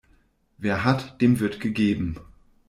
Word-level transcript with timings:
Wer 0.57 0.83
hat, 0.83 1.21
dem 1.21 1.39
wird 1.39 1.59
gegeben. 1.59 2.17